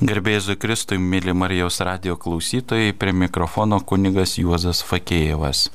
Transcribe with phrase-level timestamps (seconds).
[0.00, 5.66] Garbėzu Kristui, mėly Marijos radio klausytojai, prie mikrofono kunigas Juozas Fakėjevas.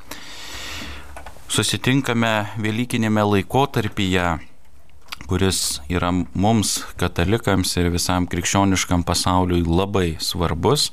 [1.46, 4.24] Susitinkame Velykinėme laikotarpyje,
[5.30, 10.88] kuris yra mums, katalikams ir visam krikščioniškam pasauliui labai svarbus.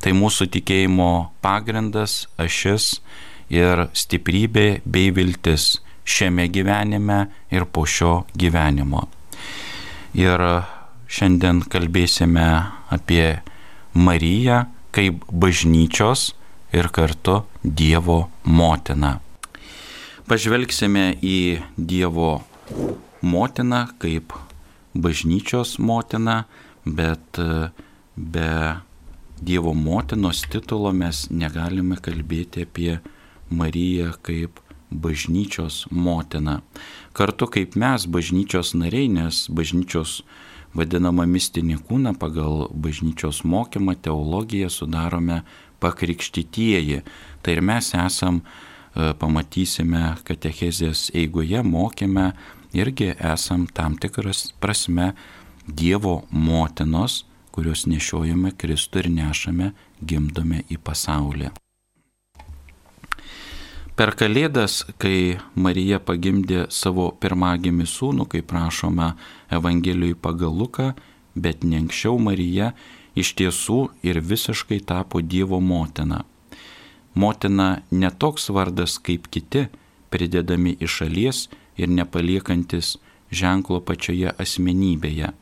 [0.00, 1.12] Tai mūsų tikėjimo
[1.44, 2.94] pagrindas, ašis
[3.52, 5.74] ir stiprybė bei viltis
[6.08, 9.04] šiame gyvenime ir po šio gyvenimo.
[10.16, 10.48] Ir
[11.10, 12.46] šiandien kalbėsime
[12.94, 13.40] apie
[13.94, 14.64] Mariją
[14.94, 16.30] kaip bažnyčios
[16.74, 19.18] ir kartu Dievo motiną.
[20.30, 21.40] Pažvelgsime į
[21.74, 22.38] Dievo
[23.26, 24.36] motiną kaip
[24.94, 26.44] bažnyčios motiną,
[26.86, 27.42] bet
[28.16, 28.52] be
[29.40, 32.98] Dievo motinos titulo mes negalime kalbėti apie
[33.50, 36.60] Mariją kaip bažnyčios motina.
[37.12, 40.20] Kartu kaip mes, bažnyčios nariai, nes bažnyčios
[40.74, 45.42] vadinamą mistinį kūną pagal bažnyčios mokymą, teologiją sudarome
[45.80, 47.02] pakrikštytieji.
[47.42, 52.32] Tai ir mes esam, e, pamatysime katechezės eigoje, mokėme,
[52.72, 55.14] irgi esam tam tikras prasme
[55.66, 57.24] Dievo motinos,
[57.54, 61.50] kurios nešiojame Kristų ir nešame, gimdome į pasaulį.
[64.00, 69.10] Per Kalėdas, kai Marija pagimdė savo pirmagimį sūnų, kaip prašome
[69.52, 70.86] Evangelijoje pagal Luką,
[71.36, 72.70] bet ne anksčiau Marija
[73.12, 76.22] iš tiesų ir visiškai tapo Dievo motina.
[77.12, 79.66] Motina netoks vardas kaip kiti,
[80.08, 81.44] pridedami iš šalies
[81.76, 82.96] ir nepaliekantis
[83.28, 85.34] ženklo pačioje asmenybėje.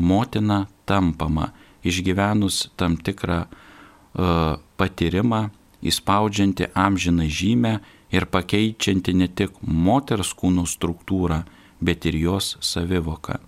[0.00, 1.52] Motina tampama,
[1.84, 5.50] išgyvenus tam tikrą uh, patyrimą,
[5.82, 7.74] įspaudžianti amžiną žymę
[8.12, 11.42] ir pakeičianti ne tik moters kūno struktūrą,
[11.80, 13.38] bet ir jos savivoką.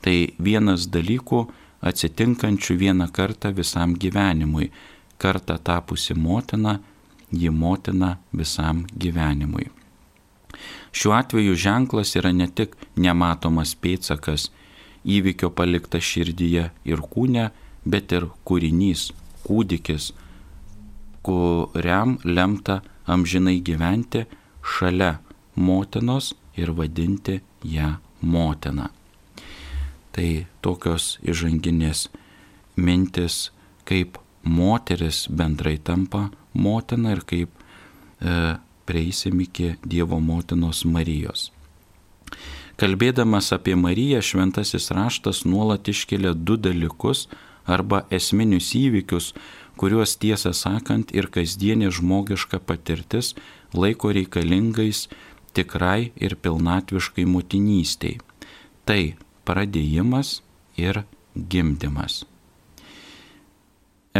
[0.00, 1.40] Tai vienas dalykų
[1.80, 4.70] atsitinkančių vieną kartą visam gyvenimui.
[5.20, 6.78] Kartą tapusi motina,
[7.30, 9.68] ji motina visam gyvenimui.
[10.92, 14.48] Šiuo atveju ženklas yra ne tik nematomas pėtsakas,
[15.04, 17.50] įvykio palikta širdyje ir kūne,
[17.84, 19.10] bet ir kūrinys,
[19.44, 20.10] kūdikis,
[21.22, 24.24] kuriam lemta amžinai gyventi
[24.62, 25.18] šalia
[25.56, 28.90] motinos ir vadinti ją motina.
[30.10, 32.08] Tai tokios įžanginės
[32.76, 33.50] mintis,
[33.84, 37.50] kaip moteris bendrai tampa motina ir kaip
[38.20, 41.50] e, prieisim iki Dievo motinos Marijos.
[42.80, 47.26] Kalbėdamas apie Mariją, šventasis raštas nuolat iškelia du dalykus
[47.68, 49.34] arba esminius įvykius,
[49.80, 53.32] kuriuos tiesą sakant ir kasdienė žmogiška patirtis
[53.72, 55.06] laiko reikalingais
[55.56, 58.18] tikrai ir pilnatviškai motinystiai.
[58.84, 59.02] Tai
[59.48, 60.42] pradėjimas
[60.76, 61.02] ir
[61.34, 62.24] gimdymas.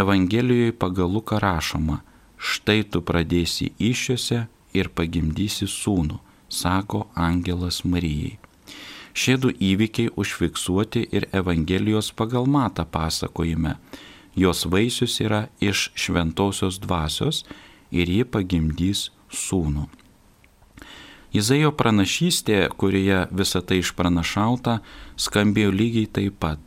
[0.00, 2.00] Evangelijoje pagal Luką rašoma,
[2.38, 8.38] štai tu pradėsi iššiose ir pagimdysi sūnų, sako angelas Marijai.
[9.12, 13.74] Šie du įvykiai užfiksuoti ir Evangelijos pagal matą pasakojime
[14.36, 17.44] jos vaisius yra iš šventosios dvasios
[17.90, 19.86] ir ji pagimdys sūnų.
[21.30, 24.80] Izaijo pranašystė, kurioje visa tai išpranašauta,
[25.14, 26.58] skambėjo lygiai taip pat.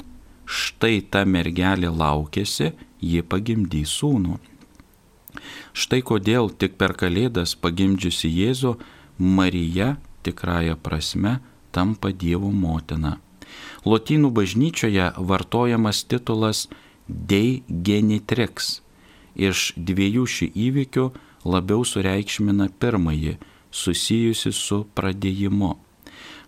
[0.47, 2.71] Štai ta mergelė laukėsi,
[3.03, 4.39] ji pagimdys sūnų.
[5.73, 8.77] Štai kodėl tik per Kalėdas pagimdžiusi Jėzų,
[9.17, 11.39] Marija tikrąją prasme
[11.75, 13.17] tampa Dievo motina.
[13.83, 16.67] Lotynų bažnyčioje vartojamas titulas
[17.07, 18.79] Dei genitrix.
[19.35, 21.05] Iš dviejų šių įvykių
[21.49, 23.37] labiau sureikšmina pirmąjį,
[23.73, 25.73] susijusi su pradėjimu.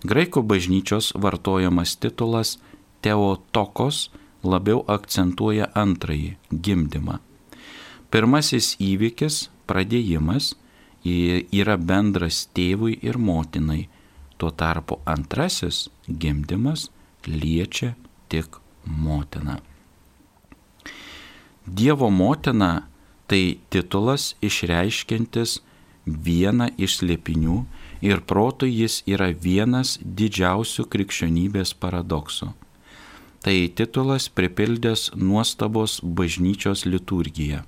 [0.05, 2.57] Graikų bažnyčios vartojamas titulas
[3.01, 4.09] Teotokos
[4.45, 7.19] labiau akcentuoja antrąjį- gimdymą.
[8.11, 10.53] Pirmasis įvykis- pradėjimas-
[11.59, 13.87] yra bendras tėvui ir motinai,
[14.37, 15.89] tuo tarpu antrasis-
[16.21, 16.89] gimdymas-
[17.41, 17.95] liečia
[18.29, 19.59] tik motiną.
[21.65, 22.85] Dievo motina
[23.27, 25.59] tai titulas išreiškintis
[26.05, 27.55] vieną iš slėpinių
[28.05, 32.51] ir protų jis yra vienas didžiausių krikščionybės paradoksų.
[33.41, 37.63] Tai titulas pripildęs nuostabos bažnyčios liturgiją.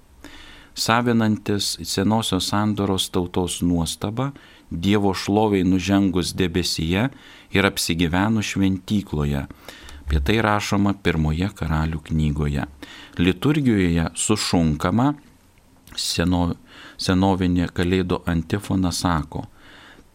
[0.77, 4.31] Savinantis senosios sandoros tautos nuostabą,
[4.69, 7.07] Dievo šloviai nužengus debesyje
[7.55, 9.45] ir apsigyvenus šventykloje,
[10.07, 12.63] Apie tai rašoma pirmoje karalių knygoje.
[13.19, 15.09] Liturgijoje sušunkama
[15.99, 16.55] seno,
[16.95, 19.43] senovinė kalėdų antifona sako,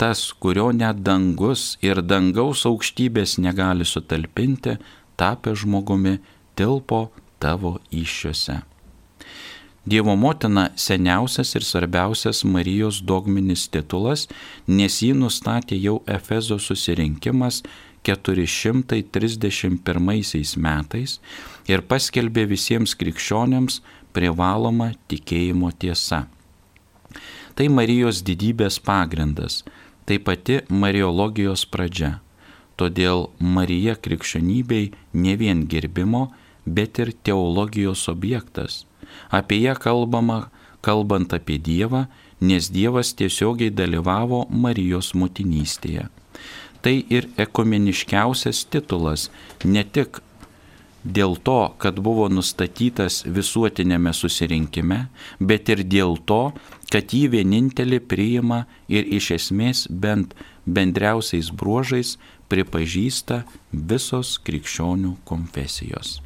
[0.00, 4.78] tas, kurio net dangus ir dangaus aukštybės negali sutalpinti,
[5.20, 6.22] tapę žmogumi,
[6.56, 8.62] tilpo tavo iššiose.
[9.84, 14.28] Dievo motina seniausias ir svarbiausias Marijos dogminis titulas,
[14.66, 17.64] nes jį nustatė jau Efezo susirinkimas
[18.08, 21.10] 431 metais
[21.70, 23.74] ir paskelbė visiems krikščionėms
[24.12, 26.20] privaloma tikėjimo tiesa.
[27.54, 29.64] Tai Marijos didybės pagrindas,
[30.06, 32.20] tai pati Mariologijos pradžia.
[32.80, 36.32] Todėl Marija krikščionybei ne vien gerbimo,
[36.64, 38.86] bet ir teologijos objektas
[39.30, 40.50] Apie ją kalbama,
[40.80, 42.06] kalbant apie Dievą,
[42.40, 46.08] nes Dievas tiesiogiai dalyvavo Marijos motinystėje.
[46.82, 49.28] Tai ir ekumeniškiausias titulas
[49.64, 50.18] ne tik
[51.02, 55.06] dėl to, kad buvo nustatytas visuotinėme susirinkime,
[55.38, 56.42] bet ir dėl to,
[56.90, 60.34] kad jį vienintelį priima ir iš esmės bent
[60.66, 62.16] bendriausiais bruožais
[62.50, 63.42] pripažįsta
[63.72, 66.20] visos krikščionių konfesijos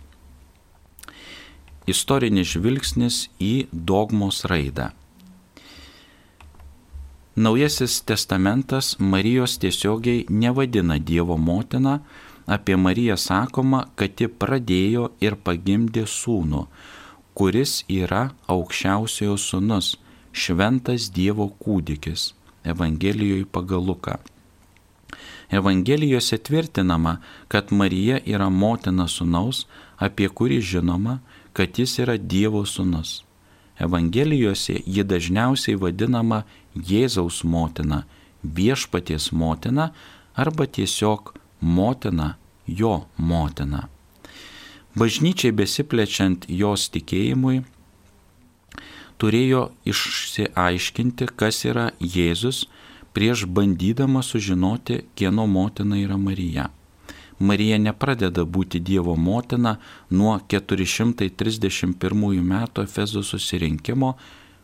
[1.87, 4.91] istorinis žvilgsnis į dogmos raidą.
[7.37, 12.01] Naujasis testamentas Marijos tiesiogiai nevadina Dievo motina,
[12.47, 16.63] apie Mariją sakoma, kad ji pradėjo ir pagimdė sūnų,
[17.37, 19.91] kuris yra aukščiausiojo sūnus,
[20.33, 22.33] šventas Dievo kūdikis,
[22.65, 24.17] Evangelijoje pagal Luką.
[25.53, 27.19] Evangelijose tvirtinama,
[27.53, 29.67] kad Marija yra motina sūnaus,
[30.01, 31.21] apie kurį žinoma,
[31.53, 33.27] kad jis yra Dievo sūnus.
[33.77, 38.05] Evangelijose ji dažniausiai vadinama Jėzaus motina,
[38.43, 39.91] viešpaties motina
[40.37, 42.37] arba tiesiog motina,
[42.67, 43.89] jo motina.
[44.97, 47.65] Bažnyčiai besiplečiant jos tikėjimui,
[49.21, 52.65] turėjo išsiaiškinti, kas yra Jėzus,
[53.17, 56.71] prieš bandydama sužinoti, kieno motina yra Marija.
[57.39, 59.77] Marija nepradeda būti Dievo motina
[60.11, 64.15] nuo 431 metų Efezo susirinkimo,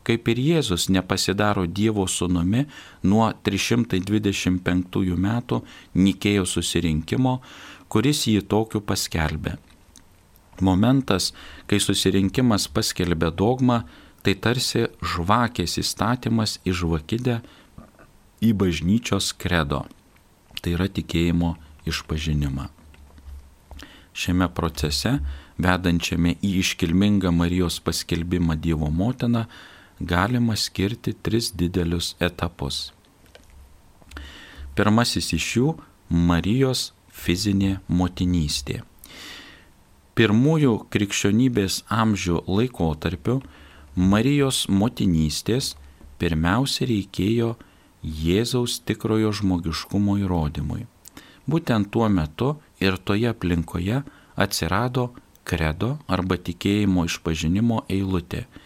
[0.07, 2.67] kaip ir Jėzus nepasidaro Dievo sūnumi
[3.07, 5.61] nuo 325 metų
[5.95, 7.39] Nikėjo susirinkimo,
[7.89, 9.59] kuris jį tokiu paskelbė.
[10.63, 11.33] Momentas,
[11.67, 13.83] kai susirinkimas paskelbė dogmą,
[14.23, 17.41] tai tarsi žvakės įstatymas į žvakidę
[18.43, 19.83] į bažnyčios kredo.
[20.63, 21.57] Tai yra tikėjimo
[21.91, 22.69] išpažinimą.
[24.13, 25.17] Šiame procese,
[25.63, 29.47] vedančiame į iškilmingą Marijos paskelbimą Dievo motiną,
[30.07, 32.93] galima skirti tris didelius etapus.
[34.75, 35.75] Pirmasis iš jų-
[36.29, 38.83] Marijos fizinė motinystė.
[40.15, 43.41] Pirmųjų krikščionybės amžių laikotarpiu
[43.97, 45.75] Marijos motinystės
[46.19, 47.55] pirmiausia reikėjo
[48.03, 50.87] Jėzaus tikrojo žmogiškumo įrodymui.
[51.47, 54.03] Būtent tuo metu ir toje aplinkoje
[54.37, 55.13] atsirado
[55.45, 58.47] kredo arba tikėjimo išpažinimo eilutė-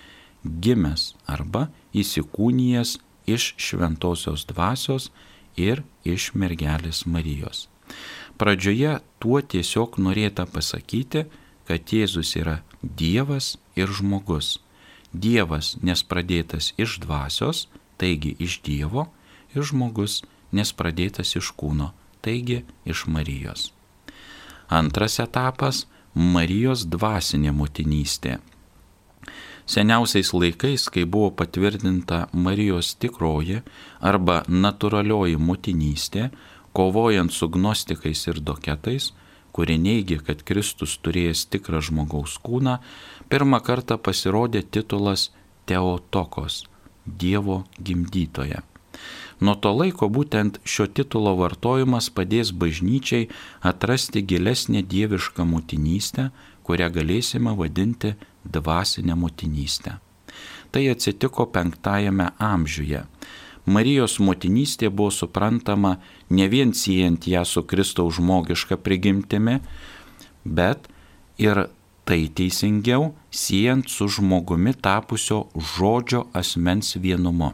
[0.62, 2.96] gimęs arba įsikūnijęs
[3.26, 5.10] iš šventosios dvasios
[5.56, 7.66] ir iš mergelės Marijos.
[8.36, 11.24] Pradžioje tuo tiesiog norėta pasakyti,
[11.66, 14.58] kad Jėzus yra Dievas ir žmogus.
[15.12, 17.66] Dievas, nes pradėtas iš dvasios,
[17.96, 19.08] taigi iš Dievo,
[19.54, 20.22] ir žmogus,
[20.52, 23.72] nes pradėtas iš kūno, taigi iš Marijos.
[24.68, 25.86] Antras etapas-
[26.34, 28.38] Marijos dvasinė motinystė.
[29.66, 33.64] Seniausiais laikais, kai buvo patvirtinta Marijos tikroji
[33.98, 36.28] arba natūralioji motinystė,
[36.76, 39.10] kovojant su gnostikais ir doketais,
[39.56, 42.76] kurie neigia, kad Kristus turėjęs tikrą žmogaus kūną,
[43.32, 45.30] pirmą kartą pasirodė titulas
[45.66, 46.62] Teotokos-
[47.20, 48.62] Dievo gimdytoje.
[49.40, 53.28] Nuo to laiko būtent šio titulo vartojimas padės bažnyčiai
[53.60, 56.30] atrasti gilesnę dievišką motinystę,
[56.62, 58.14] kurią galėsime vadinti
[58.52, 59.98] dvasinę motinystę.
[60.70, 63.04] Tai atsitiko penktajame amžiuje.
[63.66, 65.96] Marijos motinystė buvo suprantama
[66.30, 69.58] ne vien siejant ją su Kristaus žmogiška prigimtimi,
[70.44, 70.86] bet
[71.38, 71.66] ir
[72.06, 77.52] tai teisingiau siejant su žmogumi tapusio žodžio asmens vienumu.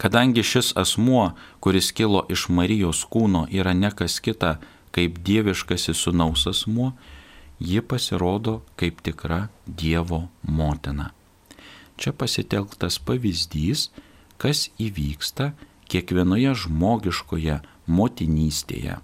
[0.00, 4.56] Kadangi šis asmuo, kuris kilo iš Marijos kūno, yra nekas kita
[4.96, 6.94] kaip dieviškasis sunaus asmuo,
[7.60, 11.10] ji pasirodo kaip tikra Dievo motina.
[11.96, 13.90] Čia pasitelktas pavyzdys,
[14.40, 15.52] kas įvyksta
[15.90, 18.96] kiekvienoje žmogiškoje motinystėje.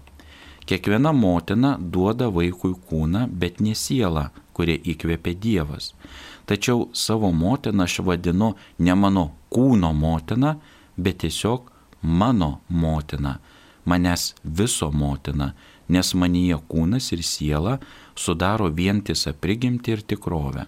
[0.67, 5.93] Kiekviena motina duoda vaikui kūną, bet ne sielą, kurie įkvėpia Dievas.
[6.49, 10.57] Tačiau savo motiną aš vadinu ne mano kūno motina,
[10.97, 11.69] bet tiesiog
[12.01, 13.37] mano motina,
[13.85, 15.53] manęs viso motina,
[15.87, 17.77] nes manyje kūnas ir siela
[18.17, 20.65] sudaro vientisą prigimtį ir tikrovę.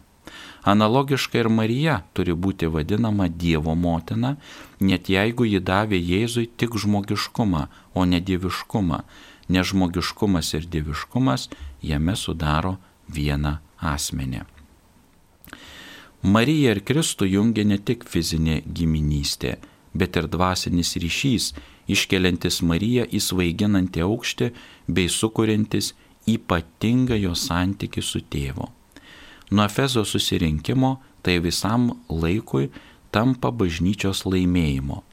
[0.64, 4.36] Analogiškai ir Marija turi būti vadinama Dievo motina,
[4.80, 9.00] net jeigu ji davė Jėzui tik žmogiškumą, o ne dieviškumą,
[9.50, 11.50] nes žmogiškumas ir dieviškumas
[11.82, 12.78] jame sudaro
[13.08, 14.44] vieną asmenį.
[16.22, 19.56] Marija ir Kristų jungia ne tik fizinė giminystė,
[19.96, 21.54] bet ir dvasinis ryšys,
[21.88, 24.50] iškeliantis Mariją į svaiginantį aukštį
[24.92, 25.94] bei sukuriantis
[26.28, 28.68] ypatingą jo santyki su tėvu.
[29.52, 32.70] Nuo Efezo susirinkimo tai visam laikui
[33.12, 35.04] tampa bažnyčios laimėjimo.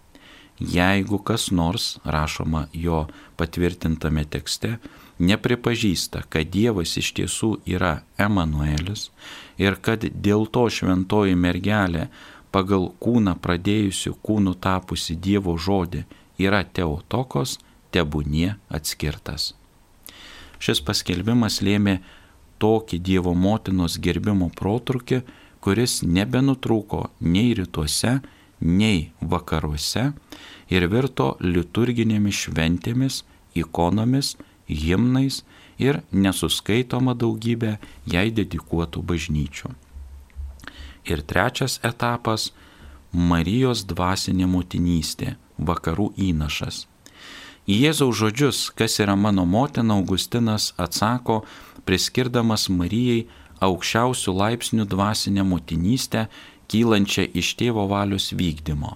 [0.56, 3.04] Jeigu kas nors, rašoma jo
[3.36, 4.78] patvirtintame tekste,
[5.18, 9.10] nepripažįsta, kad Dievas iš tiesų yra Emanuelis
[9.60, 12.08] ir kad dėl to šventoji mergelė
[12.52, 16.04] pagal kūną pradėjusių kūnų tapusi Dievo žodį
[16.40, 17.58] yra Teotokos,
[17.92, 19.52] tebūnie atskirtas.
[20.62, 21.98] Šis paskelbimas lėmė
[22.62, 25.22] tokį Dievo motinos gerbimo protrukį,
[25.60, 28.20] kuris nebenutrūko nei rytuose,
[28.60, 30.12] nei vakaruose
[30.72, 33.22] ir virto liturginėmis šventėmis,
[33.54, 34.36] ikonomis,
[34.66, 35.42] himnais
[35.78, 37.76] ir nesuskaitoma daugybė
[38.08, 39.72] jai dedikuotų bažnyčių.
[41.06, 42.50] Ir trečias etapas-
[43.30, 46.86] Marijos dvasinė motinystė, vakarų įnašas.
[47.66, 51.40] Į Jėzaus žodžius, kas yra mano motina, Augustinas atsako,
[51.82, 53.24] priskirdamas Marijai
[53.58, 56.28] aukščiausių laipsnių dvasinę motinystę,
[56.70, 58.94] kylančią iš tėvo valios vykdymo.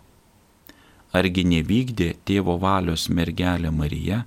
[1.10, 4.22] Argi nevykdė tėvo valios mergelė Marija,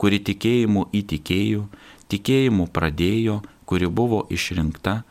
[0.00, 1.68] kuri tikėjimu įtikėjo,
[2.08, 5.02] tikėjimu pradėjo, kuri buvo išrinkta,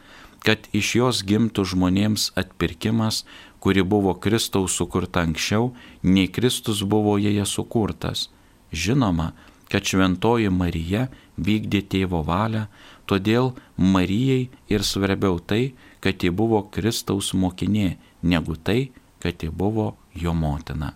[0.42, 3.28] kad iš jos gimtų žmonėms atpirkimas,
[3.62, 8.32] kuri buvo Kristaus sukurta anksčiau, nei Kristus buvo joje sukurtas.
[8.72, 9.32] Žinoma,
[9.72, 11.08] kad šventoji Marija
[11.40, 12.66] vykdė tėvo valią,
[13.08, 15.74] todėl Marijai ir svarbiau tai,
[16.04, 20.94] kad ji buvo Kristaus mokinė, negu tai, kad ji buvo jo motina.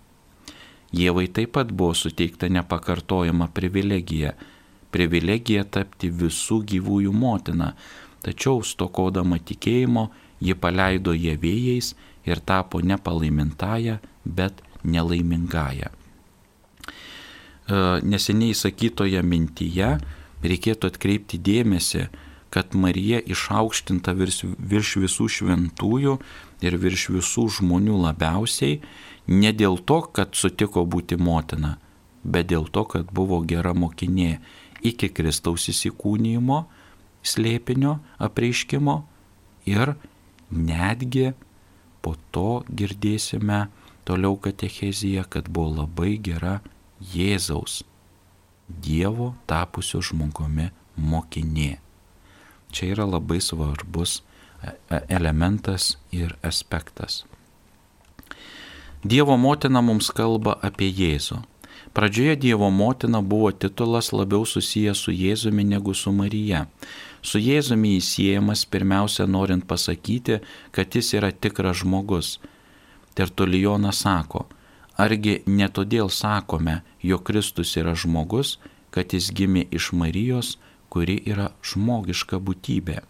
[0.96, 4.36] Jėvai taip pat buvo suteikta nepakartojama privilegija-
[4.94, 7.74] privilegija tapti visų gyvųjų motina,
[8.24, 11.94] tačiau stokodama tikėjimo ji paleido jie vėjais
[12.26, 16.05] ir tapo ne palaimintąją, bet nelaimingąją.
[17.66, 19.96] E, neseniai sakytoje mintyje
[20.46, 22.06] reikėtų atkreipti dėmesį,
[22.54, 26.14] kad Marija išaukštinta virš, virš visų šventųjų
[26.64, 28.78] ir virš visų žmonių labiausiai
[29.28, 31.76] ne dėl to, kad sutiko būti motina,
[32.24, 34.38] bet dėl to, kad buvo gera mokinė
[34.86, 36.62] iki Kristaus įsikūnymo,
[37.26, 38.96] slėpinio apreiškimo
[39.66, 39.96] ir
[40.54, 41.34] netgi
[42.06, 43.66] po to girdėsime
[44.06, 46.60] toliau katecheziją, kad buvo labai gera
[47.02, 47.84] Jėzaus,
[48.66, 51.78] Dievo tapusio žmogumi mokinė.
[52.72, 54.22] Čia yra labai svarbus
[54.64, 57.26] e, e, elementas ir aspektas.
[59.06, 61.44] Dievo motina mums kalba apie Jėzų.
[61.96, 66.66] Pradžioje Dievo motina buvo titulas labiau susijęs su Jėzumi negu su Marija.
[67.22, 70.40] Su Jėzumi įsiejamas pirmiausia norint pasakyti,
[70.72, 72.40] kad jis yra tikras žmogus.
[73.16, 74.48] Tertulijonas sako,
[74.98, 78.58] argi ne todėl sakome, jog Kristus yra žmogus,
[78.92, 80.56] kad jis gimė iš Marijos,
[80.90, 83.02] kuri yra žmogiška būtybė.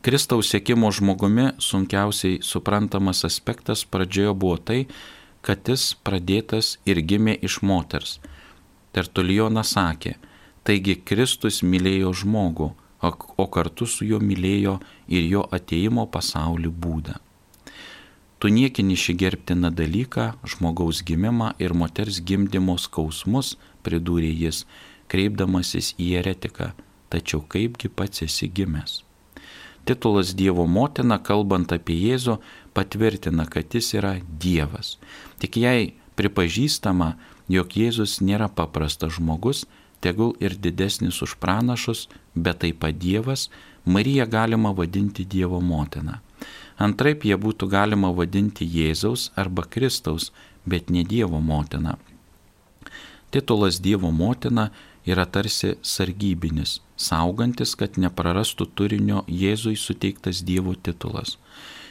[0.00, 4.80] Kristaus sėkimo žmogumi sunkiausiai suprantamas aspektas pradžioje buvo tai,
[5.44, 8.18] kad jis pradėtas ir gimė iš moters.
[8.92, 10.16] Tertulijonas sakė,
[10.64, 12.68] Taigi Kristus mylėjo žmogų,
[13.40, 14.76] o kartu su juo mylėjo
[15.08, 17.16] ir jo ateimo pasaulį būdą.
[18.40, 24.62] Tu niekini šį gerbtiną dalyką, žmogaus gimimą ir moters gimdymo skausmus, pridūrė jis,
[25.12, 26.70] kreipdamasis į eretiką,
[27.12, 29.02] tačiau kaipgi pats esi gimęs.
[29.84, 32.38] Titulas Dievo motina, kalbant apie Jėzų,
[32.72, 34.96] patvirtina, kad jis yra Dievas.
[35.40, 37.10] Tik jei pripažįstama,
[37.52, 39.66] jog Jėzus nėra paprastas žmogus,
[40.00, 43.50] tegul ir didesnis už pranašus, bet taip pat Dievas,
[43.84, 46.20] Mariją galima vadinti Dievo motina.
[46.80, 50.30] Antraip jie būtų galima vadinti Jėzaus arba Kristaus,
[50.64, 51.98] bet ne Dievo motina.
[53.30, 54.70] Titulas Dievo motina
[55.04, 61.36] yra tarsi sargybinis, saugantis, kad neprarastų turinio Jėzui suteiktas Dievo titulas.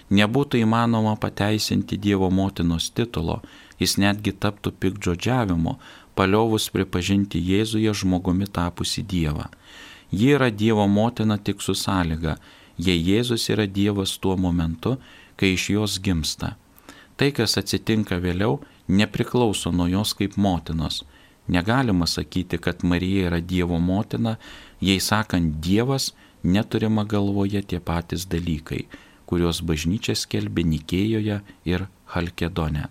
[0.09, 3.39] Nebūtų įmanoma pateisinti Dievo motinos titulo,
[3.79, 5.75] jis netgi taptų pikdžodžiavimu,
[6.17, 9.45] paliovus pripažinti Jėzuje žmogumi tapusi Dievą.
[10.11, 12.39] Ji yra Dievo motina tik su sąlyga,
[12.79, 14.97] jei Jėzus yra Dievas tuo momentu,
[15.35, 16.55] kai iš jos gimsta.
[17.19, 21.03] Tai, kas atsitinka vėliau, nepriklauso nuo jos kaip motinos,
[21.49, 24.35] Negalima sakyti, kad Marija yra Dievo motina,
[24.81, 28.83] jei sakant Dievas, neturima galvoje tie patys dalykai,
[29.25, 32.85] kuriuos bažnyčia skelbė Nikėjoje ir Halkedone.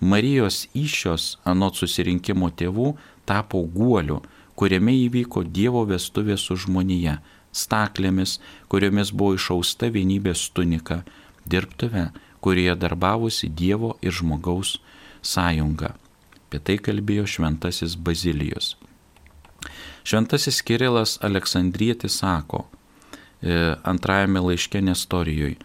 [0.00, 2.94] Marijos iššios anot susirinkimo tėvų
[3.28, 4.22] tapo guoliu,
[4.56, 7.18] kuriame įvyko Dievo vestuvė su žmonija,
[7.58, 8.38] staklėmis,
[8.70, 11.02] kuriomis buvo išausta vienybės tunika,
[11.46, 12.08] dirbtuve,
[12.40, 14.76] kurioje darbavosi Dievo ir žmogaus
[15.22, 15.94] sąjunga.
[16.48, 18.76] Apie tai kalbėjo šventasis Bazilijus.
[20.08, 22.62] Šventasis Kirilas Aleksandrietis sako
[23.42, 25.58] e, antrajame laiške Nestorijoje,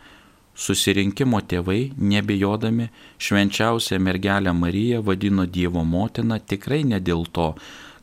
[0.53, 7.53] susirinkimo tėvai, nebijodami švenčiausią mergelę Mariją vadino Dievo motina tikrai ne dėl to,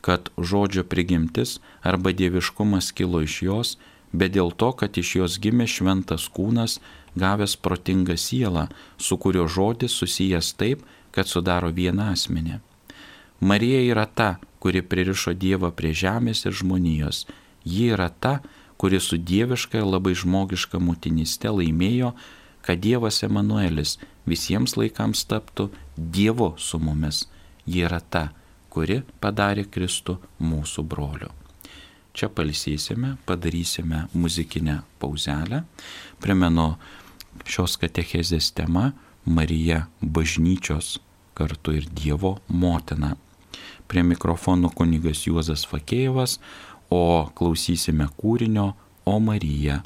[0.01, 3.77] kad žodžio prigimtis arba dieviškumas kilo iš jos,
[4.11, 6.79] bet dėl to, kad iš jos gimė šventas kūnas,
[7.15, 8.67] gavęs protingą sielą,
[8.97, 12.59] su kurio žodis susijęs taip, kad sudaro vieną asmenį.
[13.41, 17.25] Marija yra ta, kuri pririšo Dievą prie žemės ir žmonijos.
[17.65, 18.39] Ji yra ta,
[18.77, 22.13] kuri su dieviška ir labai žmogiška motiniste laimėjo,
[22.61, 23.97] kad Dievas Emanuelis
[24.29, 27.25] visiems laikams taptų Dievo su mumis.
[27.65, 28.29] Ji yra ta,
[28.71, 31.29] kuri padarė Kristų mūsų broliu.
[32.15, 35.63] Čia palsėsime, padarysime muzikinę pauzelę.
[36.23, 36.73] Primenu
[37.47, 38.91] šios katechezės tema
[39.25, 40.97] Marija bažnyčios
[41.37, 43.15] kartu ir Dievo motina.
[43.87, 46.37] Prie mikrofono kunigas Juozas Fakėjevas,
[46.91, 48.71] o klausysime kūrinio
[49.05, 49.81] O Marija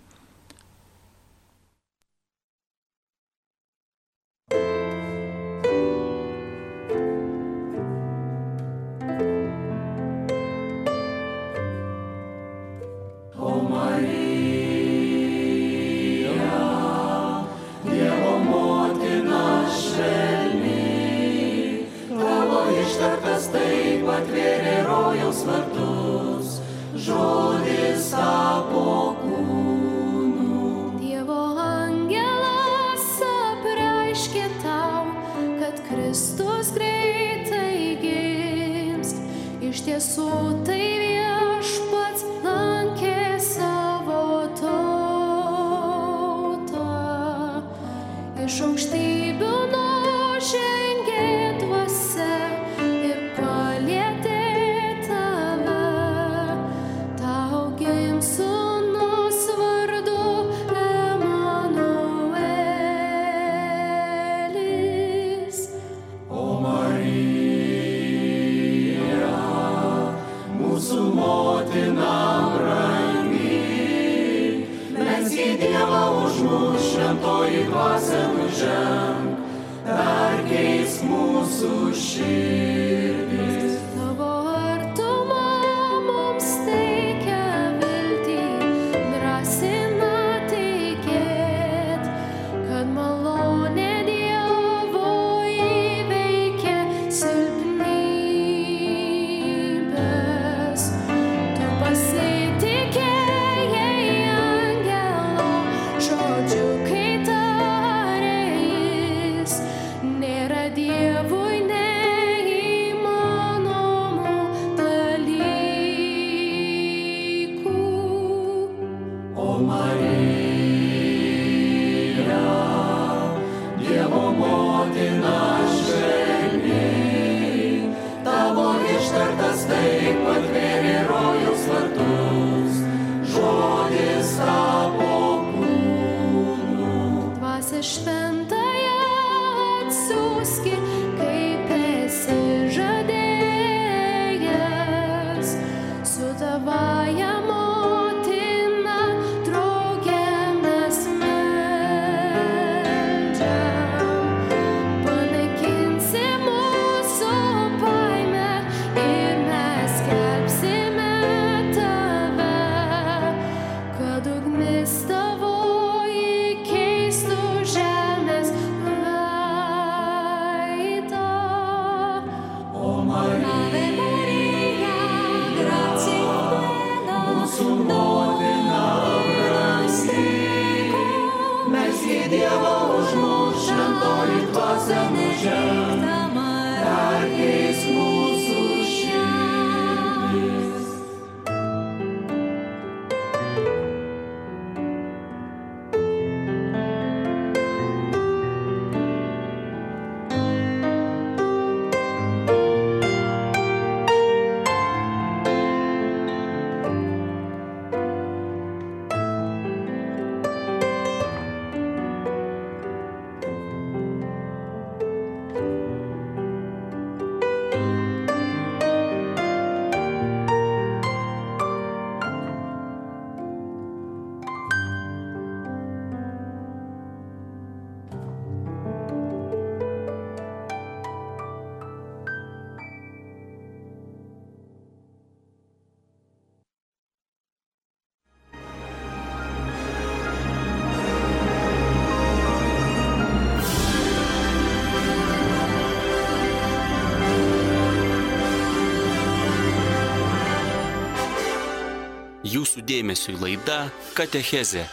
[252.85, 254.85] dėmesio laida Katecheze.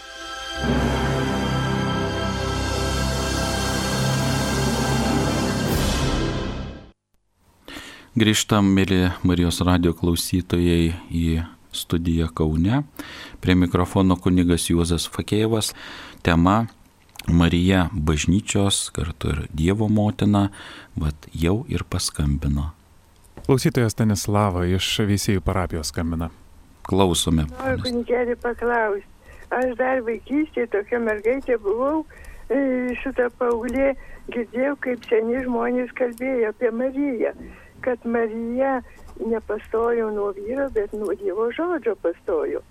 [8.13, 12.83] Grįžtam, mėly Marijos radio klausytojai, į studiją Kaune.
[13.41, 15.73] Prie mikrofono kunigas Juozas Fakėjevas.
[16.21, 16.67] Tema
[17.29, 20.51] Marija bažnyčios, kartu ir Dievo motina,
[20.93, 22.73] vad jau ir paskambino.
[23.47, 26.31] Klausytojas Stanislava iš Veisėjų parapijos skambina.
[26.89, 27.47] Klausome.
[27.57, 29.09] Noriu kunigėlį paklausti.
[29.53, 32.07] Aš dar vaikystėje tokia mergaitė buvau,
[32.49, 33.93] e, šitą paauglė
[34.33, 37.35] girdėjau, kaip seni žmonės kalbėjo apie Mariją
[37.83, 38.83] kad Marija
[39.27, 42.63] nepastojo nuo vyro, bet nuo Dievo žodžio pastojo.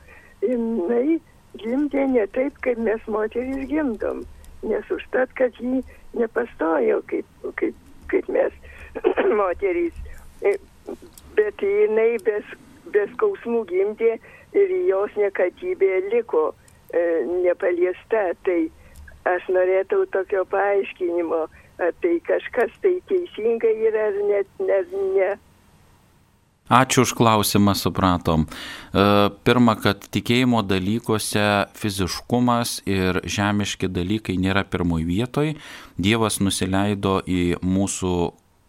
[0.41, 1.21] Jis
[1.61, 4.23] gimdė ne taip, kaip mes moterys gimdom,
[4.63, 5.81] nes užtat, kad jį
[6.17, 7.27] nepastojo kaip,
[7.59, 7.75] kaip,
[8.13, 8.55] kaip mes
[9.41, 9.97] moterys.
[10.41, 10.55] E,
[11.37, 12.55] bet jinai bes,
[12.95, 14.17] bes kausmų gimdė
[14.57, 18.31] ir jos nekatybė liko e, nepaliesta.
[18.45, 18.59] Tai
[19.31, 21.45] aš norėčiau tokio paaiškinimo
[21.81, 24.83] ar tai kažkas tai teisingai yra ar net ne.
[25.15, 25.31] ne.
[26.71, 28.45] Ačiū už klausimą, supratom.
[28.47, 29.01] E,
[29.43, 31.43] pirma, kad tikėjimo dalykuose
[31.75, 35.49] fiziškumas ir žemiški dalykai nėra pirmoji vietoj.
[35.99, 38.13] Dievas nusileido į mūsų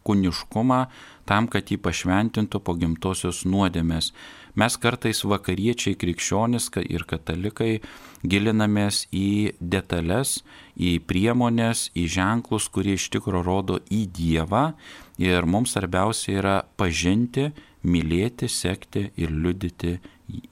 [0.02, 0.80] kūniškumą
[1.28, 4.12] tam, kad jį pašventintų po gimtosios nuodėmės.
[4.58, 7.80] Mes kartais vakariečiai, krikščionis ir katalikai
[8.22, 10.42] gilinamės į detalės,
[10.76, 14.72] į priemonės, į ženklus, kurie iš tikrųjų rodo į Dievą
[15.18, 19.98] ir mums svarbiausia yra pažinti, mylėti, sekti ir liudyti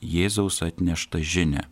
[0.00, 1.64] Jėzaus atneštą žinę.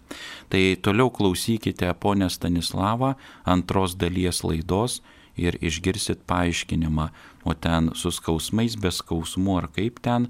[0.49, 5.01] Tai toliau klausykite ponę Stanislavą antros dalies laidos
[5.39, 7.09] ir išgirsit paaiškinimą,
[7.49, 10.29] o ten su skausmais, be skausmų ar kaip ten,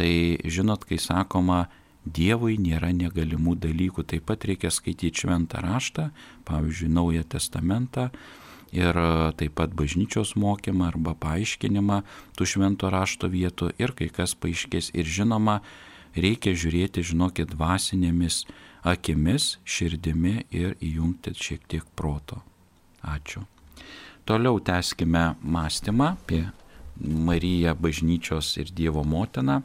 [0.00, 1.66] Tai žinot, kai sakoma,
[2.00, 6.06] Dievui nėra negalimų dalykų, taip pat reikia skaityti šventą raštą,
[6.48, 8.06] pavyzdžiui, Naują testamentą
[8.72, 11.98] ir e, taip pat bažnyčios mokymą arba paaiškinimą
[12.38, 15.58] tų švento rašto vietų ir kai kas paaiškės ir žinoma,
[16.16, 18.46] reikia žiūrėti, žinokit, dvasinėmis
[18.80, 22.40] akimis, širdimi ir įjungti šiek tiek proto.
[23.04, 23.44] Ačiū.
[24.24, 26.46] Toliau tęskime mąstymą apie
[27.00, 29.62] Mariją bažnyčios ir Dievo motiną.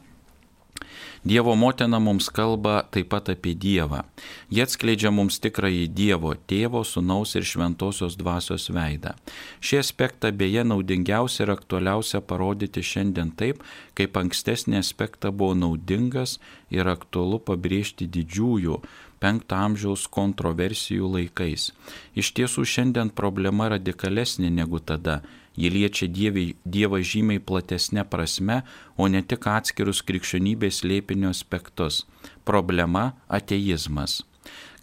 [1.24, 4.04] Dievo motina mums kalba taip pat apie Dievą.
[4.52, 9.16] Jie atskleidžia mums tikrąjį Dievo tėvo, sunaus ir šventosios dvasios veidą.
[9.58, 13.64] Šį aspektą beje naudingiausia ir aktualiausia parodyti šiandien taip,
[13.98, 16.38] kaip ankstesnį aspektą buvo naudingas
[16.70, 18.78] ir aktualu pabrėžti didžiųjų
[19.18, 21.72] penkto amžiaus kontroversijų laikais.
[22.14, 25.22] Iš tiesų šiandien problema radikalesnė negu tada
[25.56, 28.60] Ji liečia dievai, Dievą žymiai platesnė prasme,
[28.96, 32.04] o ne tik atskirus krikščionybės lėpinio aspektus.
[32.44, 34.22] Problema- ateizmas.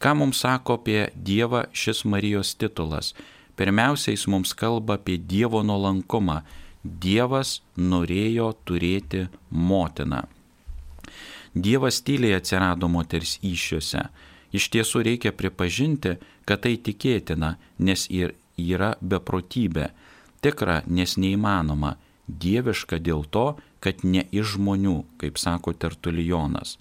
[0.01, 3.13] Ką mums sako apie Dievą šis Marijos titulas?
[3.55, 6.41] Pirmiausia, jis mums kalba apie Dievo nuolankumą.
[6.83, 10.25] Dievas norėjo turėti motiną.
[11.55, 14.09] Dievas tyliai atsirado moters iššiose.
[14.53, 19.91] Iš tiesų reikia pripažinti, kad tai tikėtina, nes ir yra beprotybė
[20.43, 21.95] tikra, nes neįmanoma,
[22.27, 23.53] dieviška dėl to,
[23.83, 26.77] kad ne iš žmonių, kaip sako Tertulijonas.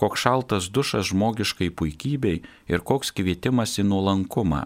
[0.00, 2.40] Koks šaltas dušas žmogiškai puikybei
[2.72, 4.64] ir koks kvietimas į nuolankumą.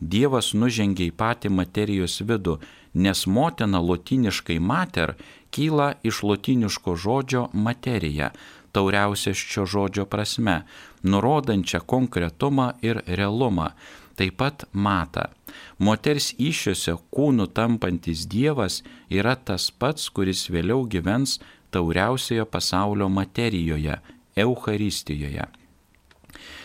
[0.00, 2.58] Dievas nužengia į patį materijos vidų,
[2.94, 5.14] nes motina lotiniškai mater
[5.54, 8.32] kyla iš lotiniško žodžio materija,
[8.74, 10.64] tauriausias šio žodžio prasme,
[11.02, 13.70] nurodančia konkretumą ir realumą,
[14.16, 15.30] taip pat mata.
[15.78, 21.38] Moters iššiose kūnų tampantis Dievas yra tas pats, kuris vėliau gyvens
[21.74, 23.98] tauriausioje pasaulio materijoje-
[24.44, 25.46] Euharistijoje.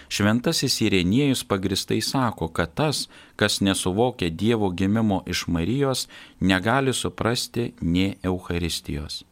[0.09, 3.07] Šventasis Irenėjus pagristai sako, kad tas,
[3.38, 6.07] kas nesuvokia Dievo gimimo iš Marijos,
[6.39, 9.23] negali suprasti nie Euharistijos.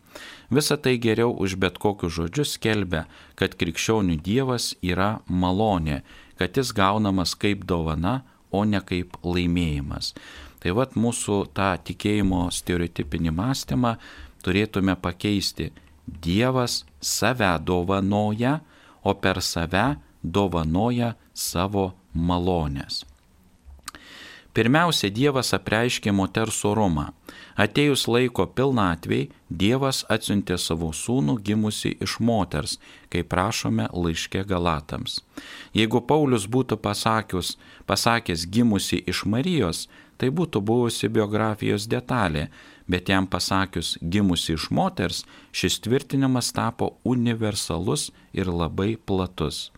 [0.50, 6.04] Visą tai geriau už bet kokius žodžius skelbia, kad krikščionių Dievas yra malonė,
[6.40, 8.22] kad jis gaunamas kaip dovana,
[8.52, 10.14] o ne kaip laimėjimas.
[10.62, 13.98] Tai vad mūsų tą tikėjimo stereotipinį mąstymą
[14.46, 15.72] turėtume pakeisti.
[16.08, 18.60] Dievas save dovanoja,
[19.04, 23.04] o per save dovanoja savo malonės.
[24.58, 27.12] Pirmiausia, Dievas apreiškė moters orumą.
[27.62, 32.80] Atėjus laiko pilnatvei, Dievas atsiuntė savo sūnų gimusi iš moters,
[33.14, 35.20] kaip prašome laiške Galatams.
[35.78, 37.54] Jeigu Paulius būtų pasakius,
[37.86, 39.86] pasakęs gimusi iš Marijos,
[40.18, 42.48] tai būtų buvusi biografijos detalė,
[42.88, 49.72] bet jam pasakius gimusi iš moters, šis tvirtinimas tapo universalus ir labai platus.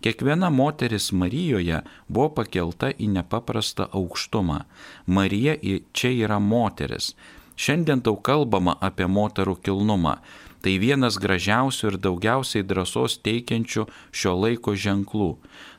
[0.00, 4.64] Kiekviena moteris Marijoje buvo pakelta į nepaprastą aukštumą.
[5.06, 5.56] Marija
[5.92, 7.14] čia yra moteris.
[7.56, 10.18] Šiandien daug kalbama apie moterų kilnumą.
[10.60, 15.36] Tai vienas gražiausių ir daugiausiai drąsos teikiančių šio laiko ženklų.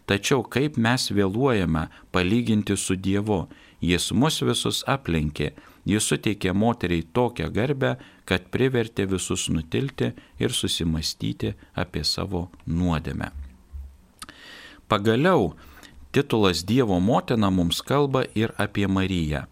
[0.08, 3.48] Tačiau kaip mes vėluojame palyginti su Dievu,
[3.82, 5.52] Jis mus visus aplenkė,
[5.88, 7.96] Jis suteikė moteriai tokią garbę,
[8.28, 13.32] kad privertė visus nutilti ir susimastyti apie savo nuodėmę.
[14.92, 15.54] Pagaliau,
[16.12, 19.46] titulas Dievo motina mums kalba ir apie Mariją.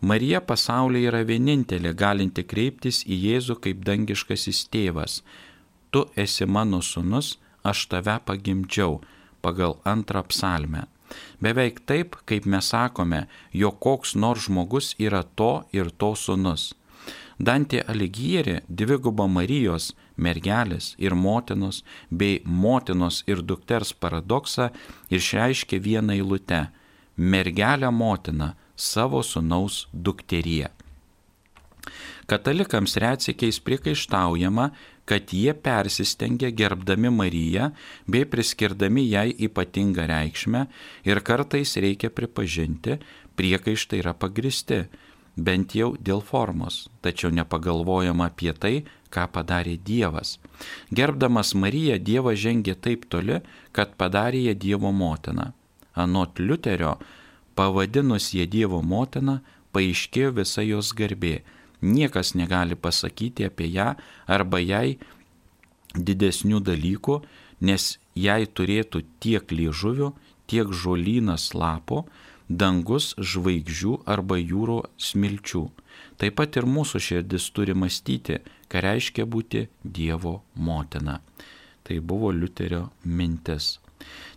[0.00, 5.22] Marija pasaulyje yra vienintelė galinti kreiptis į Jėzų kaip dangiškasis tėvas.
[5.90, 9.00] Tu esi mano sunus, aš tave pagimdžiau
[9.42, 10.84] pagal antrą psalmę.
[11.40, 16.74] Beveik taip, kaip mes sakome, jog koks nors žmogus yra to ir to sunus.
[17.38, 24.70] Dantė Aligierė dvigubą Marijos, mergelės ir motinos bei motinos ir dukters paradoksą
[25.12, 26.70] išreiškė vieną eilutę-
[27.32, 30.68] mergelę motiną savo sunaus dukterie.
[32.26, 34.70] Katalikams retsikiais priekaištaujama,
[35.06, 37.70] kad jie persistengia gerbdami Mariją
[38.10, 40.66] bei priskirdami jai ypatingą reikšmę
[41.06, 42.98] ir kartais reikia pripažinti,
[43.38, 44.82] priekaištai yra pagristi,
[45.36, 48.74] bent jau dėl formos, tačiau nepagalvojama apie tai,
[49.14, 50.38] ką padarė Dievas.
[50.90, 53.38] Gerbdamas Mariją, Dievas žengė taip toli,
[53.72, 55.52] kad padarė ją Dievo motiną.
[55.94, 56.96] Anot Liuterio,
[57.54, 59.38] pavadinus ją Dievo motiną,
[59.72, 61.44] paaiškėjo visa jos garbė
[61.82, 63.94] Niekas negali pasakyti apie ją
[64.26, 64.96] arba jai
[65.96, 67.20] didesnių dalykų,
[67.60, 70.12] nes jai turėtų tiek liežuvių,
[70.46, 72.06] tiek žolynas lapo,
[72.48, 75.64] dangus žvaigždžių arba jūro smilčių.
[76.16, 81.20] Taip pat ir mūsų širdis turi mąstyti, ką reiškia būti Dievo motina.
[81.82, 83.76] Tai buvo Liuterio mintis.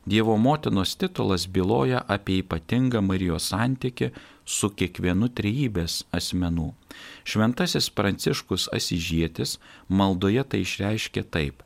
[0.06, 4.12] Dievo motinos titulas byloja apie ypatingą Marijos santyki
[4.50, 6.72] su kiekvienu trejybės asmenų.
[7.30, 9.58] Šventasis Pranciškus Asižėtis
[9.88, 11.62] maldoje tai išreiškė taip.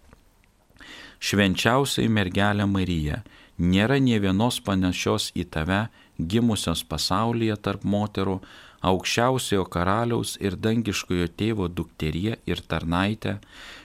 [1.23, 3.21] Švenčiausiai mergelė Marija,
[3.57, 5.85] nėra nie vienos panašios į tave,
[6.19, 8.41] gimusios pasaulyje tarp moterų,
[8.83, 13.37] aukščiausiojo karaliaus ir dangiškojo tėvo dukterie ir tarnaitė,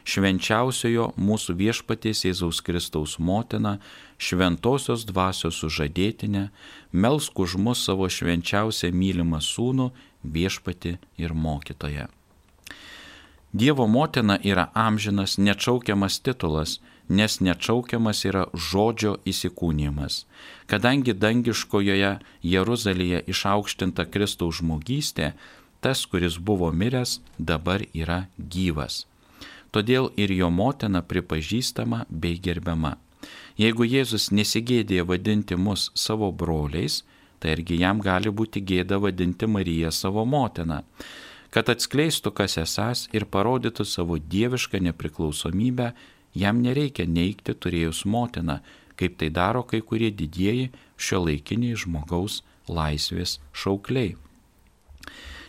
[0.08, 3.78] švenčiausiojo mūsų viešpaties Jėzaus Kristaus motina,
[4.18, 6.48] šventosios dvasios sužadėtinė,
[6.92, 9.90] melsk už mus savo švenčiausią mylimą sūnų,
[10.24, 12.08] viešpati ir mokytoja.
[13.52, 20.24] Dievo motina yra amžinas, neatšaukiamas titulas, nes neatšaukiamas yra žodžio įsikūnymas.
[20.70, 22.12] Kadangi dangiškojoje
[22.44, 25.32] Jeruzalėje išaukštinta Kristaus žmogystė,
[25.80, 29.06] tas, kuris buvo miręs, dabar yra gyvas.
[29.72, 32.96] Todėl ir jo motina pripažįstama bei gerbiama.
[33.58, 37.02] Jeigu Jėzus nesigėdė vadinti mus savo broliais,
[37.38, 40.82] tai argi jam gali būti gėda vadinti Mariją savo motiną
[41.54, 45.92] kad atskleistų, kas esas ir parodytų savo dievišką nepriklausomybę
[46.34, 48.60] jam nereikia neikti turėjus motiną,
[48.98, 54.16] kaip tai daro kai kurie didieji šio laikiniai žmogaus laisvės šaukliai.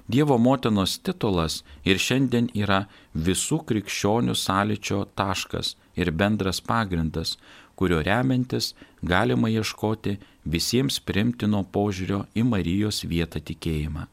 [0.10, 2.80] Dievo motinos titulas ir šiandien yra
[3.14, 7.36] visų krikščionių sąlyčio taškas ir bendras pagrindas,
[7.78, 8.74] kurio remiantis
[9.06, 10.16] galima ieškoti
[10.56, 14.08] visiems primtino požiūrio į Marijos vietą tikėjimą.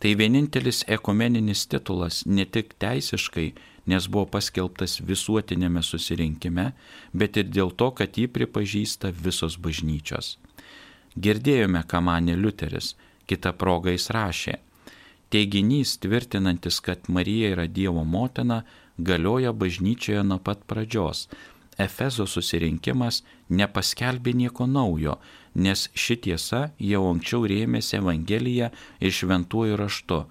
[0.00, 3.50] Tai vienintelis ekumeninis titulas ne tik teisiškai,
[3.86, 6.72] nes buvo paskelbtas visuotinėme susirinkime,
[7.12, 10.36] bet ir dėl to, kad jį pripažįsta visos bažnyčios.
[11.16, 12.94] Girdėjome, ką manė Liuteris,
[13.30, 14.56] kitą progą jis rašė.
[15.32, 18.62] Teiginys tvirtinantis, kad Marija yra Dievo motina,
[18.98, 21.26] galioja bažnyčioje nuo pat pradžios.
[21.78, 23.22] Efezo susirinkimas
[23.52, 25.18] nepaskelbė nieko naujo,
[25.54, 28.70] nes ši tiesa jau anksčiau rėmėsi Evangeliją
[29.00, 30.22] ir šventuoju raštu.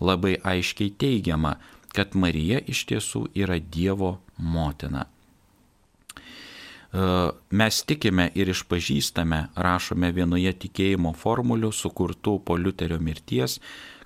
[0.00, 1.56] Labai aiškiai teigiama,
[1.94, 5.06] kad Marija iš tiesų yra Dievo motina.
[5.06, 7.02] E,
[7.50, 13.58] mes tikime ir išpažįstame, rašome vienoje tikėjimo formulių sukurtų po Liuterio mirties,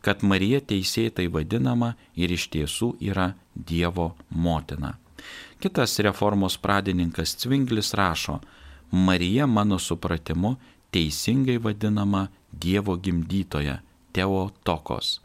[0.04, 4.98] kad Marija teisėtai vadinama ir iš tiesų yra Dievo motina.
[5.60, 8.40] Kitas reformos pradininkas Cvinglis rašo,
[8.90, 10.56] Marija mano supratimu
[10.92, 13.80] teisingai vadinama Dievo gimdytoja,
[14.12, 15.20] Teotokos.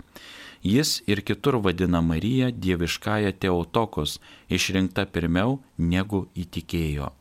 [0.63, 4.19] Jis ir kitur vadina Mariją dieviškąją Teotokos,
[4.49, 7.13] išrinkta pirmiau negu įtikėjo.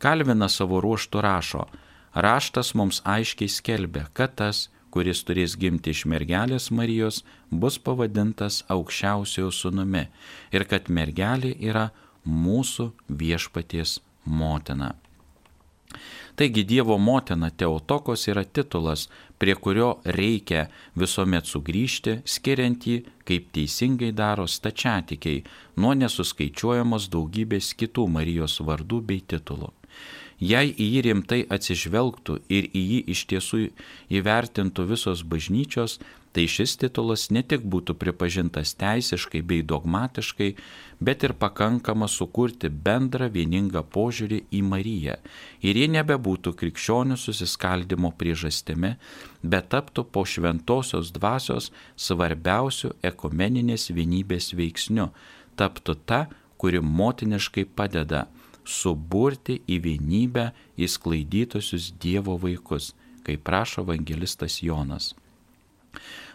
[0.00, 1.66] Kalvina savo ruoštų rašo,
[2.14, 9.52] raštas mums aiškiai skelbia, kad tas, kuris turės gimti iš mergelės Marijos, bus pavadintas aukščiausiojo
[9.52, 10.06] sunumi
[10.54, 11.90] ir kad mergelė yra
[12.24, 14.94] mūsų viešpaties motina.
[16.34, 19.06] Taigi Dievo motina Teotokos yra titulas,
[19.38, 20.64] prie kurio reikia
[20.98, 25.44] visuomet sugrįžti, skiriant jį, kaip teisingai daro stačiatikiai,
[25.78, 29.70] nuo nesuskaičiuojamos daugybės kitų Marijos vardų bei titulų.
[30.42, 33.60] Jei į jį rimtai atsižvelgtų ir į jį iš tiesų
[34.18, 36.00] įvertintų visos bažnyčios,
[36.34, 40.48] tai šis titulas ne tik būtų pripažintas teisiškai bei dogmatiškai,
[40.98, 45.16] bet ir pakankama sukurti bendrą vieningą požiūrį į Mariją
[45.62, 48.96] ir ji nebebūtų krikščionių susiskaldimo priežastimi,
[49.42, 55.12] bet taptų po šventosios dvasios svarbiausių ekumeninės vienybės veiksniu,
[55.54, 56.24] taptų ta,
[56.58, 58.26] kuri motiniškai padeda
[58.64, 65.12] suburti į vienybę įsklaidytusius Dievo vaikus, kaip prašo evangelistas Jonas.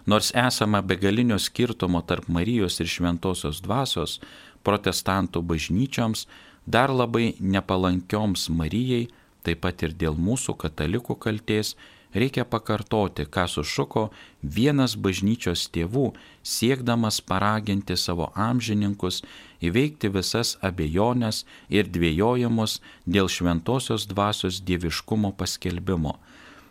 [0.05, 4.19] Nors esama begalinio skirtumo tarp Marijos ir Šventojios dvasios,
[4.63, 6.25] protestantų bažnyčioms,
[6.65, 9.07] dar labai nepalankioms Marijai,
[9.43, 11.75] taip pat ir dėl mūsų katalikų kalties,
[12.13, 14.09] reikia pakartoti, ką sušuko
[14.41, 16.12] vienas bažnyčios tėvų,
[16.43, 19.21] siekdamas paraginti savo amžininkus
[19.62, 26.17] įveikti visas abejonės ir dviejojimus dėl šventosios dvasios dieviškumo paskelbimo.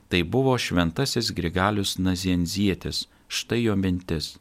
[0.08, 4.36] Tai buvo šventasis Grigalius Nazienzietis, štai jo mintis.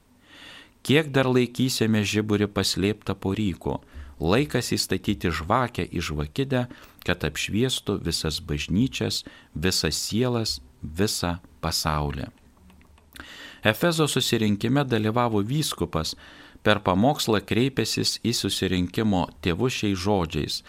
[0.87, 3.81] Kiek dar laikysime žiburį paslėptą po ryko,
[4.19, 6.65] laikas įstatyti žvakę į žvakidę,
[7.03, 9.23] kad apšviestų visas bažnyčias,
[9.53, 12.29] visas sielas, visą pasaulį.
[13.67, 16.15] Efezo susirinkime dalyvavo vyskupas,
[16.63, 20.61] per pamokslą kreipėsis į susirinkimo tėvus šiais žodžiais.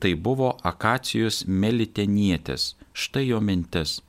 [0.00, 2.74] Tai buvo Akacijus Melitenietis.
[2.92, 4.00] Štai jo mintis.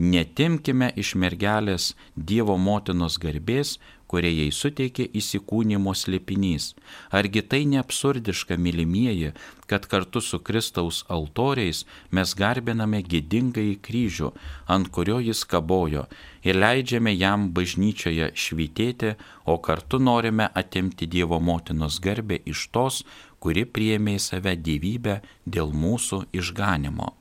[0.00, 3.74] Netimkime iš mergelės Dievo motinos garbės,
[4.08, 6.70] kurie jai suteikė įsikūnymo slėpinys.
[7.12, 9.34] Argi tai ne absurdiška, mylimieji,
[9.68, 11.82] kad kartu su Kristaus altoriais
[12.16, 14.30] mes garbiname gėdingąjį kryžių,
[14.72, 16.06] ant kurio jis kabojo,
[16.48, 19.12] ir leidžiame jam bažnyčioje švitėti,
[19.44, 23.02] o kartu norime atimti Dievo motinos garbę iš tos,
[23.36, 27.12] kuri priėmė į save gyvybę dėl mūsų išganimo.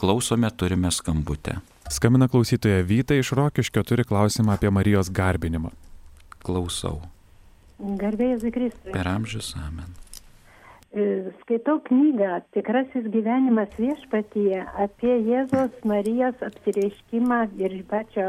[0.00, 1.60] Klausome, turime skambutę.
[1.92, 5.68] Skambina klausytoja Vyta iš Rokiškio turi klausimą apie Marijos garbinimą
[6.40, 7.02] klausau.
[8.00, 8.94] Garbėjai Kristui.
[8.94, 9.90] Per amžius amen.
[10.92, 18.28] E, skaitau knygą Tikrasis gyvenimas viešpatyje apie Jėzos Marijos apsireiškimą ir pačio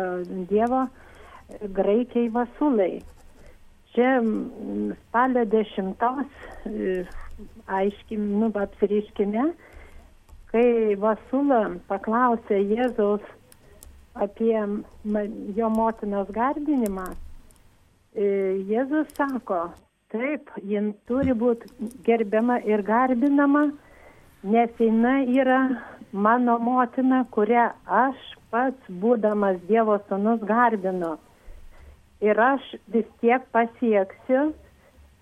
[0.50, 0.86] Dievo
[1.78, 2.98] graikiai vasulai.
[3.96, 4.18] Čia
[4.98, 6.36] spalio dešimtos
[6.68, 7.06] e,
[7.80, 9.48] aiškim, nu, apsireiškime,
[10.52, 10.68] kai
[11.00, 13.24] Vasula paklausė Jėzaus
[14.16, 14.58] apie
[15.58, 17.12] jo motinos garbinimą,
[18.14, 18.26] E,
[18.70, 19.72] Jėzus sako,
[20.14, 23.64] taip, jin turi būti gerbiama ir garbinama,
[24.46, 25.62] nes jinai yra
[26.12, 27.72] mano motina, kurią
[28.02, 31.16] aš pats, būdamas Dievo sunus, garbinu.
[32.22, 34.52] Ir aš vis tiek pasieksiu,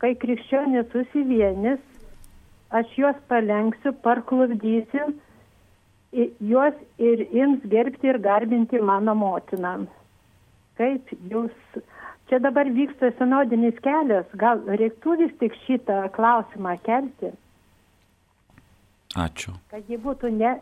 [0.04, 1.80] kai krikščionis susivienis,
[2.76, 5.14] aš juos palenksiu, parklubdysiu,
[6.14, 9.88] juos ir ims gerbti ir garbinti mano motiną.
[10.80, 11.82] Kaip jūs
[12.30, 17.32] čia dabar vyksta sinodinis kelias, gal reiktų vis tik šitą klausimą kelti?
[19.20, 19.56] Ačiū.
[19.72, 20.56] Kad ji būtų ne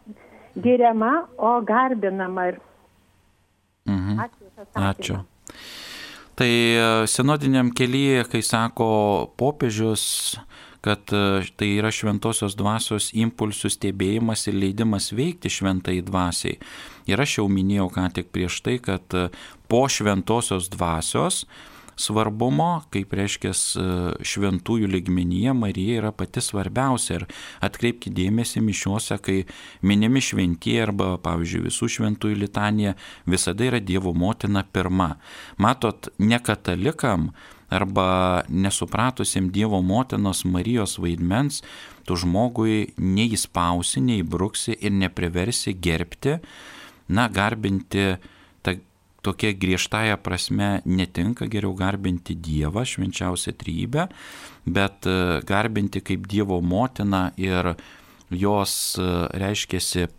[0.58, 2.48] giriama, o garbinama.
[2.54, 2.62] Ir...
[3.86, 4.24] Mhm.
[4.26, 4.50] Ačiū.
[4.90, 5.20] Ačiū.
[6.40, 8.90] Tai e, sinodiniam kelyje, kai sako
[9.38, 10.40] popiežius,
[10.86, 11.24] kad e,
[11.60, 16.60] tai yra šventosios dvasios impulsų stebėjimas ir leidimas veikti šventai dvasiai.
[17.10, 19.28] Ir aš jau minėjau ką tik prieš tai, kad e,
[19.72, 21.46] po šventosios dvasios
[22.00, 23.86] svarbumo, kaip reiškia e,
[24.26, 27.20] šventųjų ligmenyje, Marija yra pati svarbiausia.
[27.20, 27.28] Ir
[27.66, 29.42] atkreipkite dėmesį mišiuose, kai
[29.84, 32.96] minimi šventieji arba, pavyzdžiui, visų šventųjų litanija,
[33.28, 35.16] visada yra Dievo motina pirma.
[35.60, 37.34] Matot, ne katalikam,
[37.70, 41.62] arba nesupratusiam Dievo motinos Marijos vaidmens,
[42.06, 46.40] tu žmogui neįspausi, neįbruksi ir nepriversi gerbti,
[47.14, 48.06] na, garbinti
[48.66, 48.76] ta,
[49.26, 54.08] tokia griežtąją prasme netinka, geriau garbinti Dievą, švenčiausią trybę,
[54.66, 57.76] bet e, garbinti kaip Dievo motina ir
[58.30, 59.12] jos, e,
[59.42, 60.10] reiškėsi,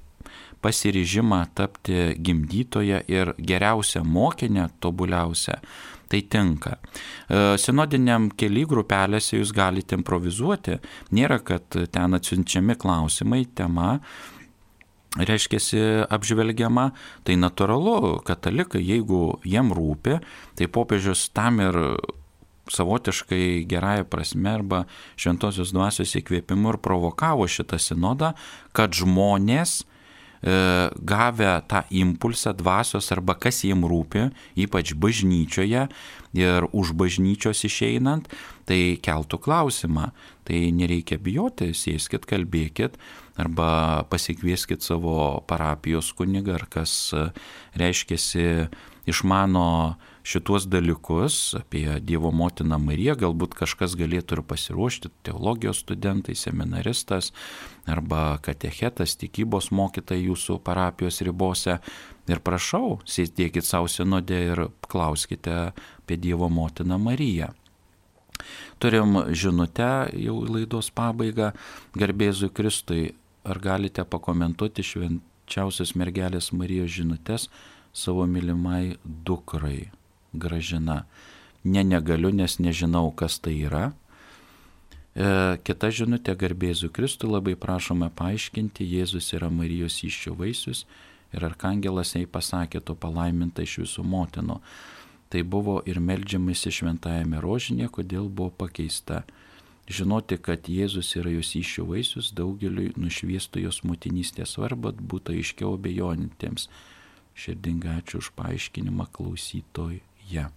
[0.60, 5.56] pasiryžimą tapti gimdytoje ir geriausia mokinė, tobuliausia
[6.10, 6.76] tai tinka.
[6.76, 10.80] E, sinodiniam keli grupelėse jūs galite improvizuoti,
[11.16, 13.98] nėra, kad ten atsiunčiami klausimai, tema,
[15.18, 16.90] reiškia, apžvelgiama,
[17.26, 20.20] tai natūralu, katalikai, jeigu jiem rūpi,
[20.58, 21.78] tai popiežius tam ir
[22.70, 24.84] savotiškai gerąją prasme arba
[25.18, 28.34] šventosios dvasios įkvėpimu ir provokavo šitą sinodą,
[28.76, 29.80] kad žmonės
[30.42, 35.86] gavę tą impulsą dvasios arba kas jiem rūpi, ypač bažnyčioje
[36.32, 38.30] ir už bažnyčios išeinant,
[38.64, 40.10] tai keltų klausimą.
[40.48, 42.96] Tai nereikia bijoti, sėskit, kalbėkit
[43.40, 47.12] arba pasikvieskit savo parapijos kunigą ar kas
[47.78, 48.68] reiškia
[49.10, 57.32] išmano šituos dalykus apie Dievo motiną Mariją, galbūt kažkas galėtų ir pasiruošti, teologijos studentai, seminaristas
[57.88, 61.78] arba katechetas, tikybos mokytai jūsų parapijos ribose.
[62.30, 67.50] Ir prašau, sėdėkit savo sinodė ir klauskite apie Dievo motiną Mariją.
[68.80, 71.50] Turim žinutę jau laidos pabaigą,
[71.98, 73.10] garbėzui Kristui,
[73.44, 77.48] ar galite pakomentuoti švenčiausios mergelės Marijos žinutės
[77.92, 79.90] savo mylimai dukrai
[80.32, 81.04] gražina.
[81.64, 83.90] Ne negaliu, nes nežinau, kas tai yra.
[85.10, 90.86] E, kita žinutė garbėzų Kristų labai prašome paaiškinti, Jėzus yra Marijos iščių vaisius
[91.34, 94.60] ir arkangelas jai pasakė, tu palaiminta iš visų motinų.
[95.30, 99.24] Tai buvo ir melžiamasi šventajame rožinė, kodėl buvo pakeista.
[99.90, 106.68] Žinoti, kad Jėzus yra jos iššių vaisius, daugeliui nušviestų jos motinystės svarbą, būtų aiškiau bejonintiems.
[107.34, 110.48] Širdingai ačiū už paaiškinimą klausytojui ja.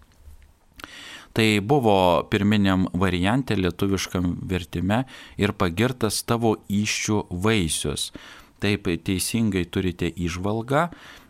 [1.34, 1.95] Tai buvo
[2.30, 5.03] pirminiam variante lietuviškam vertime
[5.41, 8.11] ir pagirtas tavo iščių vaisius.
[8.61, 10.86] Taip teisingai turite išvalgą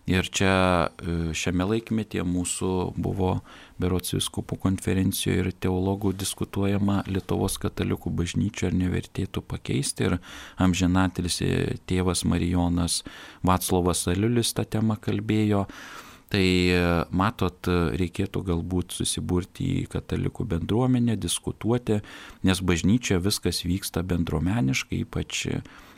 [0.05, 3.37] ir čia e, šiame laikmetyje mūsų buvo
[3.79, 10.17] Berots viskupų konferencijoje ir teologų diskutuojama Lietuvos katalikų bažnyčia ar nevertėtų pakeisti ir
[10.61, 11.39] amžinatilis
[11.89, 13.01] tėvas Marijonas
[13.43, 15.65] Vaclovas Aliulis tą temą kalbėjo.
[16.33, 16.77] Tai e,
[17.13, 21.99] matot, reikėtų galbūt susiburti į katalikų bendruomenę, diskutuoti,
[22.41, 25.43] nes bažnyčia viskas vyksta bendruomeniškai, ypač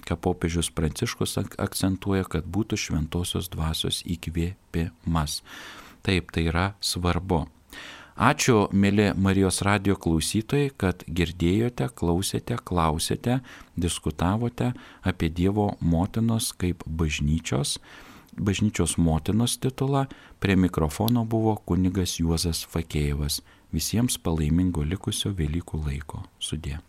[0.06, 5.40] ką popiežius Pranciškus akcentuoja, kad būtų šventosios dvasios įkvėpimas.
[6.06, 7.46] Taip, tai yra svarbu.
[8.16, 13.42] Ačiū, mėly Marijos radio klausytojai, kad girdėjote, klausėte, klausėte,
[13.76, 14.70] diskutavote
[15.04, 17.80] apie Dievo motinos kaip bažnyčios
[18.38, 20.06] bažnyčios motinos titulą,
[20.40, 23.42] prie mikrofono buvo kunigas Juozas Fakėjevas.
[23.76, 26.24] Visiems palaimingo likusio Velykų laiko.
[26.40, 26.80] Sudė.